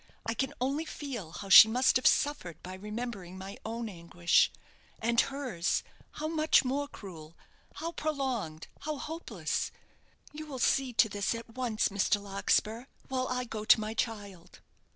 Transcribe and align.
I 0.25 0.33
can 0.33 0.51
only 0.59 0.83
feel 0.85 1.31
how 1.31 1.49
she 1.49 1.67
must 1.67 1.95
have 1.97 2.07
suffered 2.07 2.63
by 2.63 2.73
remembering 2.73 3.37
my 3.37 3.59
own 3.63 3.87
anguish. 3.87 4.51
And 4.99 5.21
hers, 5.21 5.83
how 6.13 6.27
much 6.27 6.65
more 6.65 6.87
cruel, 6.87 7.37
how 7.75 7.91
prolonged, 7.91 8.65
how 8.79 8.97
hopeless! 8.97 9.69
You 10.33 10.47
will 10.47 10.57
see 10.57 10.91
to 10.93 11.07
this 11.07 11.35
at 11.35 11.53
once, 11.53 11.89
Mr. 11.89 12.19
Larkspur, 12.19 12.85
while 13.09 13.27
I 13.27 13.43
go 13.43 13.63
to 13.63 13.79
my 13.79 13.93
child." 13.93 14.59